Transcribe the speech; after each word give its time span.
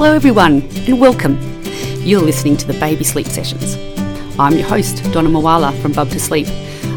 Hello, 0.00 0.14
everyone, 0.14 0.62
and 0.88 0.98
welcome. 0.98 1.38
You're 2.00 2.22
listening 2.22 2.56
to 2.56 2.66
the 2.66 2.72
Baby 2.80 3.04
Sleep 3.04 3.26
Sessions. 3.26 3.76
I'm 4.38 4.54
your 4.54 4.66
host, 4.66 5.04
Donna 5.12 5.28
Mawala 5.28 5.78
from 5.82 5.92
Bub2Sleep. 5.92 6.48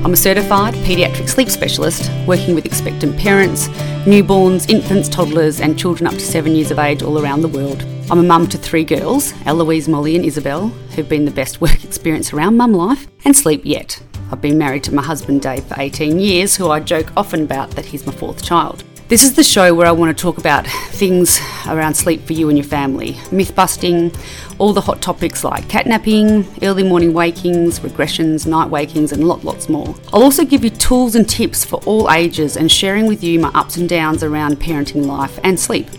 I'm 0.05 0.13
a 0.13 0.15
certified 0.15 0.73
paediatric 0.75 1.27
sleep 1.27 1.49
specialist 1.49 2.09
working 2.25 2.55
with 2.55 2.65
expectant 2.65 3.19
parents, 3.19 3.67
newborns, 4.07 4.69
infants, 4.69 5.09
toddlers, 5.09 5.59
and 5.59 5.77
children 5.77 6.07
up 6.07 6.13
to 6.13 6.21
seven 6.21 6.55
years 6.55 6.71
of 6.71 6.79
age 6.79 7.03
all 7.03 7.19
around 7.19 7.41
the 7.41 7.49
world. 7.49 7.81
I'm 8.09 8.19
a 8.19 8.23
mum 8.23 8.47
to 8.47 8.57
three 8.57 8.85
girls, 8.85 9.33
Eloise, 9.45 9.89
Molly, 9.89 10.15
and 10.15 10.23
Isabel, 10.23 10.69
who've 10.95 11.09
been 11.09 11.25
the 11.25 11.31
best 11.31 11.59
work 11.59 11.83
experience 11.83 12.31
around 12.31 12.55
mum 12.55 12.71
life 12.71 13.09
and 13.25 13.35
sleep 13.35 13.63
yet. 13.65 14.01
I've 14.31 14.39
been 14.39 14.57
married 14.57 14.85
to 14.85 14.95
my 14.95 15.03
husband 15.03 15.41
Dave 15.41 15.65
for 15.65 15.75
18 15.77 16.19
years, 16.19 16.55
who 16.55 16.71
I 16.71 16.79
joke 16.79 17.11
often 17.17 17.41
about 17.43 17.71
that 17.71 17.83
he's 17.83 18.05
my 18.05 18.13
fourth 18.13 18.41
child. 18.45 18.85
This 19.09 19.25
is 19.25 19.33
the 19.33 19.43
show 19.43 19.75
where 19.75 19.85
I 19.85 19.91
want 19.91 20.17
to 20.17 20.19
talk 20.19 20.37
about 20.37 20.65
things 20.65 21.39
around 21.67 21.93
sleep 21.93 22.25
for 22.25 22.31
you 22.31 22.47
and 22.47 22.57
your 22.57 22.65
family 22.65 23.17
myth 23.31 23.53
busting, 23.53 24.11
all 24.57 24.71
the 24.71 24.81
hot 24.81 25.01
topics 25.01 25.43
like 25.43 25.65
catnapping, 25.65 26.63
early 26.63 26.83
morning 26.83 27.13
wakings, 27.13 27.81
regressions, 27.81 28.47
night 28.47 28.69
wakings, 28.69 29.11
and 29.11 29.27
lot, 29.27 29.43
lots 29.43 29.67
more. 29.67 29.93
I'll 30.13 30.23
also 30.23 30.45
give 30.45 30.63
you 30.63 30.69
tools 30.69 31.15
and 31.15 31.29
tips 31.29 31.65
for 31.65 31.81
all 31.85 32.09
ages 32.11 32.55
and 32.55 32.71
sharing 32.71 33.05
with 33.05 33.23
you 33.23 33.39
my 33.39 33.49
ups 33.49 33.75
and 33.75 33.89
downs 33.89 34.23
around 34.23 34.61
parenting 34.61 35.05
life 35.05 35.37
and 35.43 35.59
sleep. 35.59 35.89